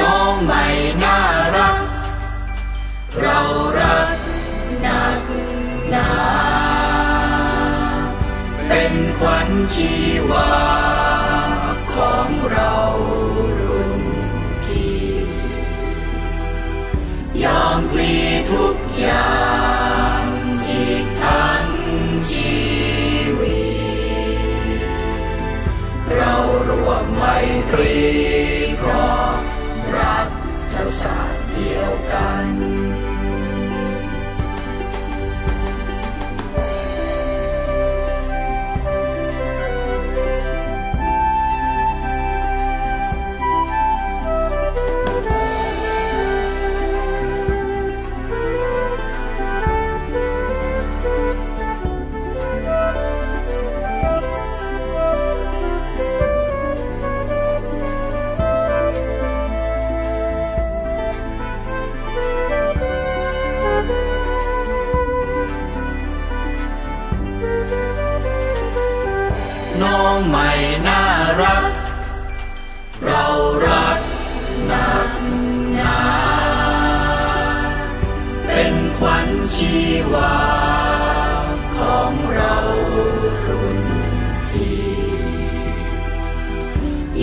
[0.00, 0.66] น้องไม่
[1.02, 1.18] น่า
[1.56, 1.82] รัก
[3.20, 3.38] เรา
[3.80, 4.16] รัก
[4.82, 5.22] หนัก
[5.90, 6.12] หนา
[8.68, 9.94] เป็นขวัญชี
[10.30, 10.52] วา
[11.94, 12.74] ของเรา
[13.60, 14.02] รุ่น
[14.62, 15.04] พี่
[17.44, 18.14] ยอมพลี
[18.52, 19.40] ทุกอย่า
[20.22, 20.26] ง
[20.68, 21.66] อีกทั้ง
[22.28, 22.56] ชี
[23.40, 23.62] วิ
[24.76, 24.78] ต
[26.14, 26.34] เรา
[26.68, 27.24] ร่วมไม
[27.70, 28.11] ตรี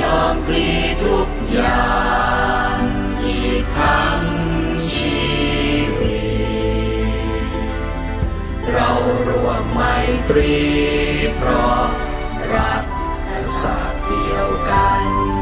[0.00, 0.70] ยอมกลี
[1.04, 1.90] ทุกอย่า
[2.74, 2.78] ง
[3.24, 4.22] อีกทั้ง
[4.88, 5.20] ชี
[6.00, 6.20] วิ
[7.50, 7.70] ต
[8.72, 8.90] เรา
[9.28, 9.80] รวมไม
[10.28, 10.56] ตรี
[11.36, 11.86] เพราะ
[12.54, 12.84] รัก
[13.62, 15.35] ศาสตร์เดียวกัน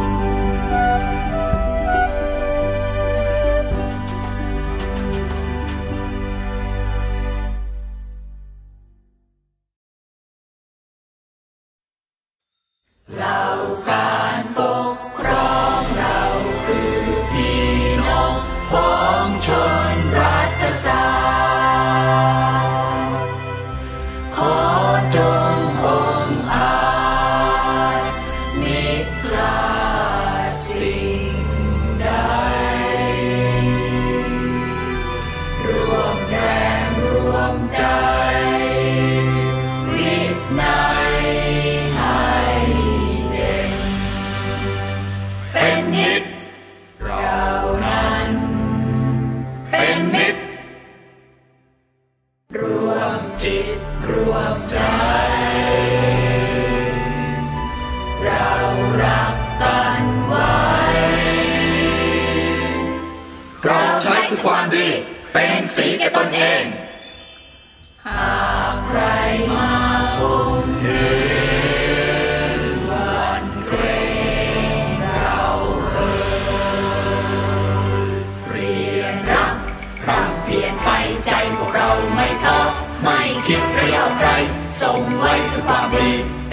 [84.95, 86.11] ส่งไว้สุความดี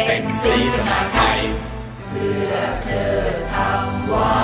[0.07, 1.39] เป็นสีสนาไทย
[2.07, 2.53] เพื่อ
[2.85, 3.21] เธอ
[3.53, 4.41] ทำไว้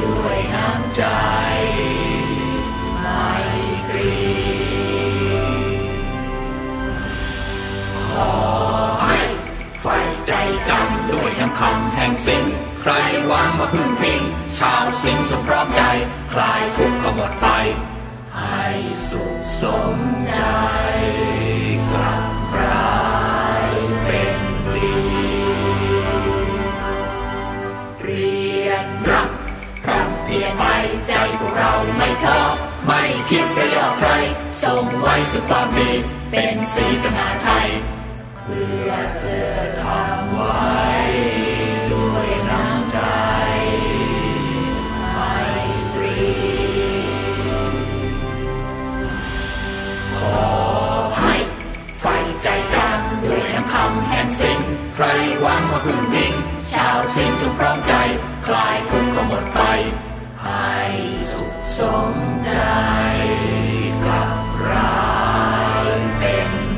[0.00, 1.04] ด้วยน้ำใจ
[3.00, 3.32] ไม่
[3.88, 4.14] ตรี
[8.08, 8.32] ขอ
[9.04, 9.20] ให้
[9.80, 10.32] ใฝ่ใจ
[10.70, 12.44] จำด้วยน้ำคำแห่งสิ่ง
[12.80, 12.92] ใคร
[13.26, 14.22] หวังมาพึ่งพิง
[14.58, 15.82] ชาวสิงห์จงพร้อมใจ
[16.32, 17.46] คลายทุกข์ขมดไป
[18.36, 18.64] ให้
[19.08, 19.62] สุขส
[19.94, 19.96] ม
[20.36, 20.42] ใจ
[21.92, 22.39] กลับ
[35.32, 35.90] สุดความดี
[36.30, 37.68] เป็นสีสนาไทย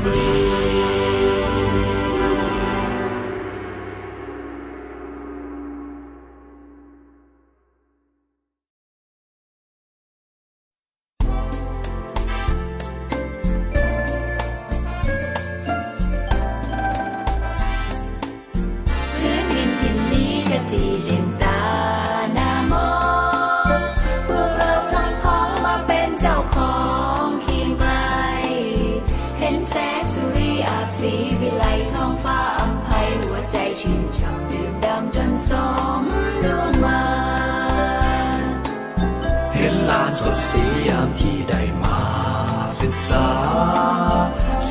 [0.03, 0.42] เ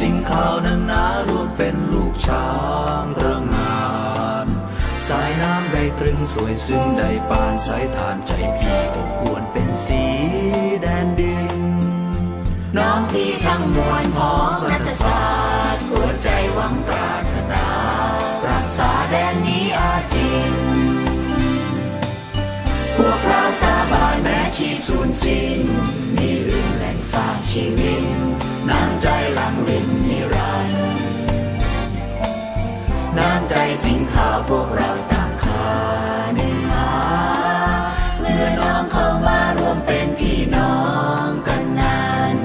[0.00, 2.46] สิ่งข่าวนั้นนารวมเป็นลูกช้า
[3.02, 3.82] งรื่องา
[4.44, 4.46] น
[5.08, 10.04] สายน้ำได้ตรึงสวยซึ่งได้ปานสายทานใจพี่อบอวนเป็นสี
[10.82, 11.62] แดนดิน
[12.76, 15.22] น้องพี่ทั้งมวลของรัฐศา
[15.66, 17.66] สตร์หัวใจหวังปรารถนา
[18.48, 20.54] รักษาแดนนี้อาจิน
[22.96, 25.66] พวกเราสาบานแม้ชีพสูญสิ้น
[26.16, 30.82] มีลืมแหล่งสร้างชีวิต น้ำใจหลังลินนิรันดร์
[33.18, 33.54] น้ำใจ
[33.84, 35.66] สิงข่าพวกเราต่างคา
[36.34, 36.90] หนึ่งหา
[38.20, 40.74] เมื่อน้องเข้ามารวมเป็นพี่น้อ
[41.26, 42.36] งกันนั้น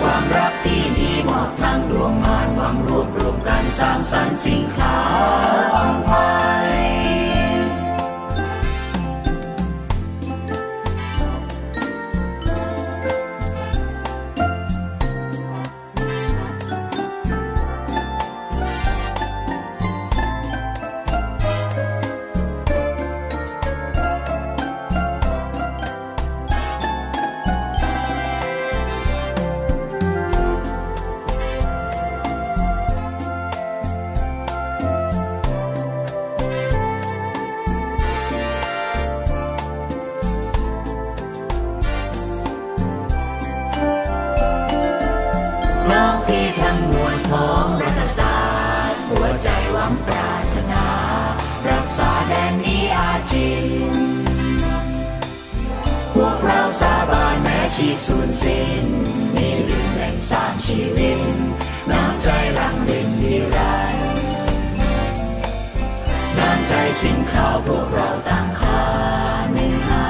[0.00, 4.96] ความรักที่มีมอบทั้งดวงมานหวังรวบรวมกันสร้างสรรค์สิงขา
[58.06, 58.86] สูญสิ้น
[59.34, 61.20] มีลืมแหล่งสร้างชีวิต
[61.90, 64.04] น้ำใจหลังเล่นนิรันดร์
[66.38, 68.82] น้ำใจสิ่งข่าวพวกเราต่างคา
[69.52, 70.08] หนึ่งหา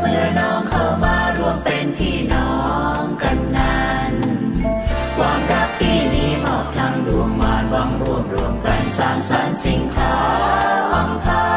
[0.00, 2.52] เมื่อน้องเข้ามารวมเป็นพี่น้อ
[3.02, 4.14] งกันนั้น
[5.16, 10.16] ความรักที่นี้มอบทั้งดวงมารวังรวมรวมกันสร้างสรรค์สิ่งข้า
[10.80, 11.49] วอัมภัย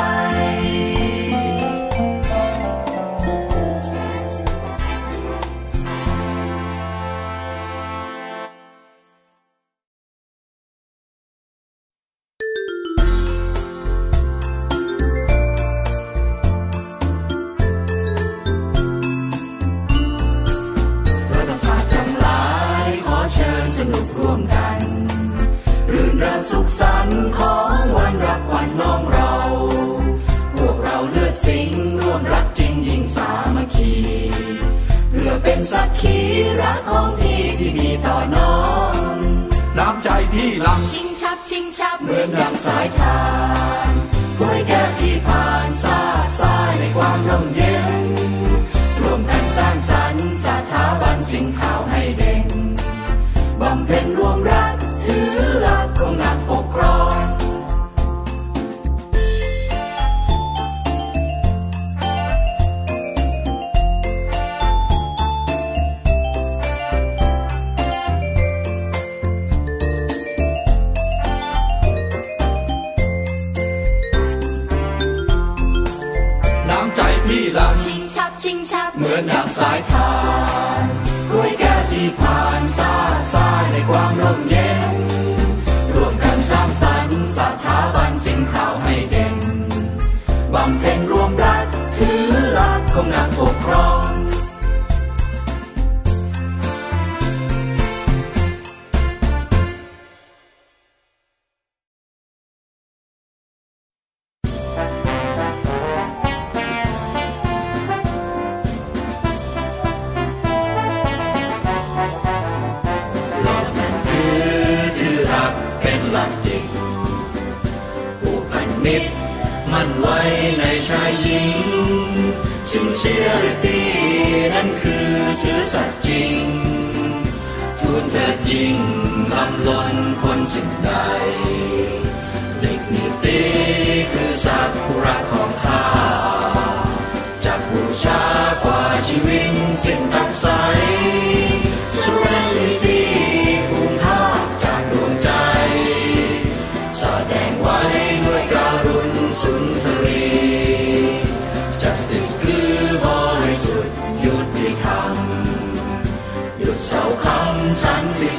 [90.80, 91.66] เพ็นรวมรัก
[91.96, 94.04] ถือหลักของนักปกครอง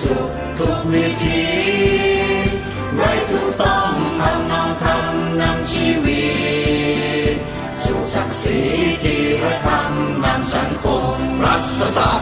[0.02, 1.44] สุขทุกวิธี
[2.94, 6.24] ไว้ทุกต้องทำเอาทำนำชีวิ
[7.34, 7.36] ต
[7.84, 8.60] สู่ศักดิ์ศรี
[9.02, 12.12] ที่ระทำนำสังคมรัฐศา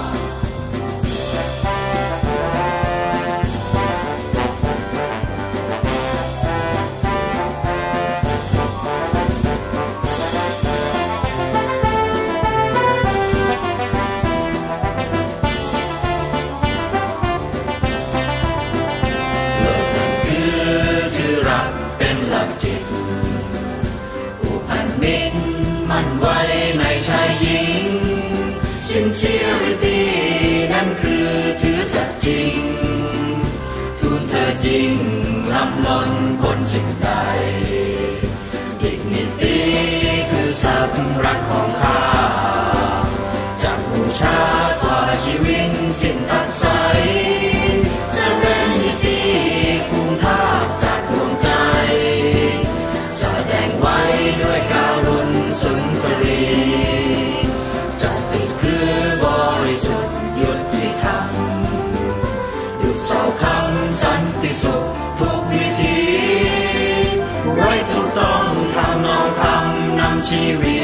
[70.62, 70.80] วี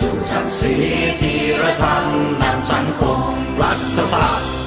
[0.00, 0.74] สู่ศักดิ์ศรี
[1.20, 3.20] ที่ระทำนำสังคม
[3.62, 4.59] รัฐศาสตร์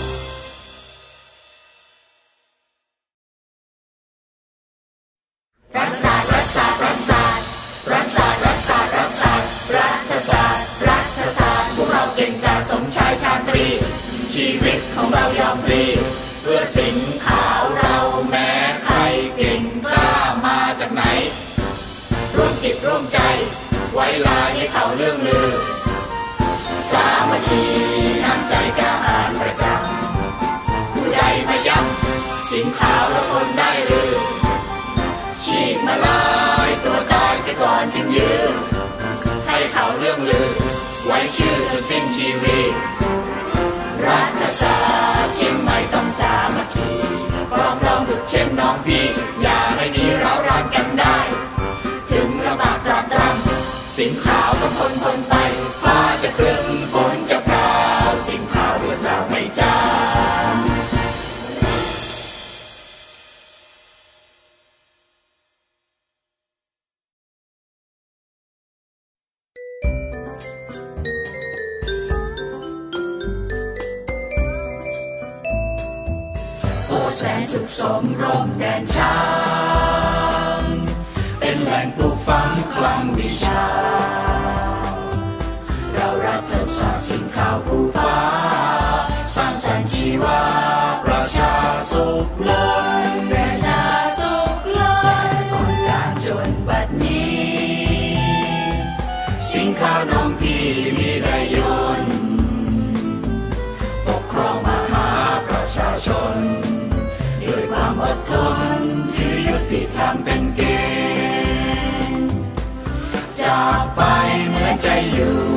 [22.63, 23.19] จิตร่วมใจ
[23.93, 25.49] ไว้ลาให้เขาเรื่องลือ
[26.91, 27.61] สามัคคี
[28.23, 34.11] น้ำใจก้าหารประจำผู้ใดมาย้ำสินขาวแล้วคนได้หรือ
[35.43, 36.21] ฉีกมาลา
[36.67, 38.53] ยตัวตายเสียก่อนจึงยืน
[39.47, 40.51] ให้เขาเรื่องลือ
[41.05, 42.73] ไว้ชื่อจนสิ้นชีวิต
[44.07, 44.75] รัฐศา
[45.33, 46.89] เชียงใหม่ต้องสามัคคี
[47.51, 49.05] พร้อมเราดุดเช่นน้องพี่
[49.41, 51.17] อย่าให้นี้เรารานกันได้
[53.97, 55.33] สิ่งขาวต้องทนทนไป
[55.81, 57.69] ฟ้าจะครึ้มฝนจะพรา
[58.07, 59.77] วสิ่งขาวเรื่องราวไม่จา
[60.53, 60.55] ง
[76.87, 79.13] โอ้แสนสุขสมรมแดนช้า
[79.91, 79.92] ง
[81.63, 83.63] แหล่งปลูกฝังคลังวิชา
[85.93, 88.19] เรารัฐศาสตร์สิ่งข่าวผู้ฟ้า
[89.35, 90.41] สร้างสรรค์ชีวา
[91.05, 91.53] ประชา
[91.91, 92.67] สุขล้
[93.09, 93.81] นประชา
[94.19, 94.93] สุขล้
[95.33, 97.43] นคนการจนบัดนี้
[99.49, 100.65] สิ่งข่าวน้องพี่
[100.97, 101.57] มีได้ย
[102.01, 102.15] นต์
[104.07, 105.07] ปกครองมหา
[105.47, 106.35] ประชาชน
[107.47, 108.33] ด้วยความอดท
[108.77, 108.79] น
[109.15, 110.92] ที่ยุติธรรมเป็นเกณฑ
[115.11, 115.52] you.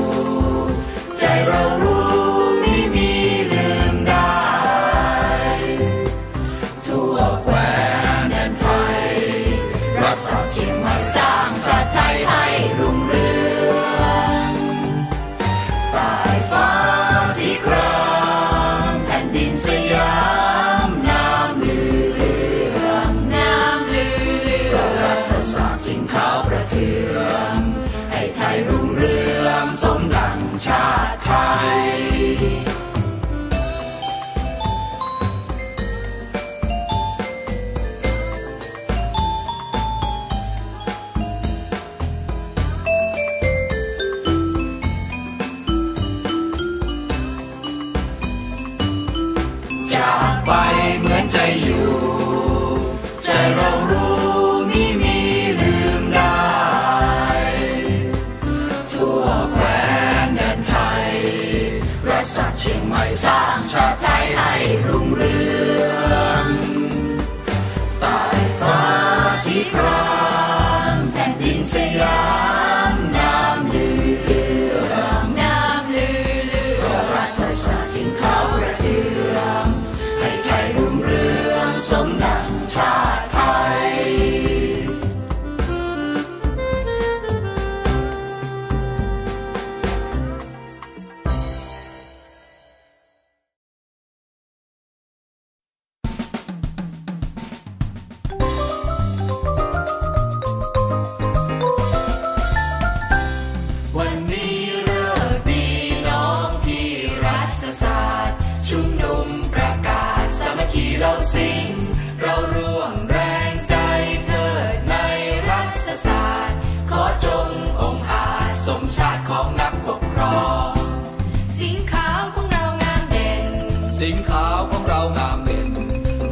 [124.00, 125.68] สิงขาวของเรางามเด่น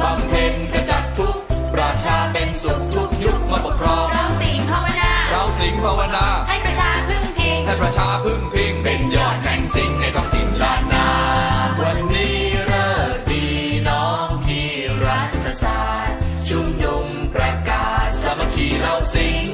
[0.01, 1.37] บำเพ็ญขจัดทุก
[1.73, 11.07] ประชาเป็นสุขทุกยุคมาปกครอง เราสิงภาวนา เราสิงภาวนา ให้ประชาพึ่งพิง ให้ประชาพึ่งพิง เป็นยอดแห่งสิ่งในท้องถิ่นลานนา
[11.81, 13.45] วันนี้เลิกดี
[13.89, 14.69] น้องที่
[15.05, 17.05] รัฐศาสตร์ ชุมนุม
[17.35, 19.45] ประกาศสามัคคีเราสิง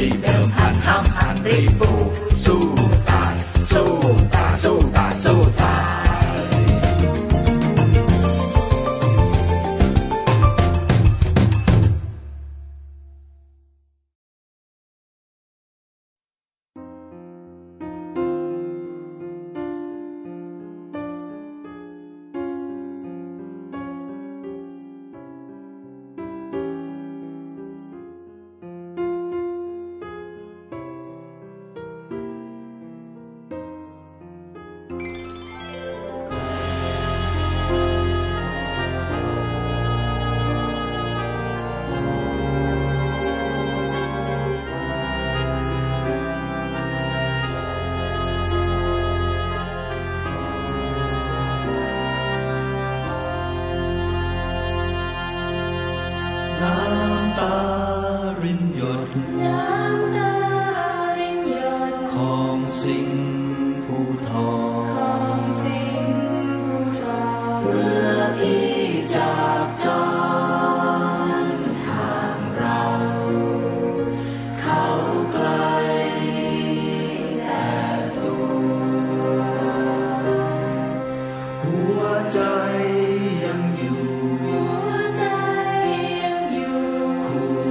[0.00, 1.90] ชีเดิมหันห้ามหันรีบปู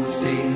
[0.09, 0.48] See.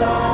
[0.00, 0.27] สั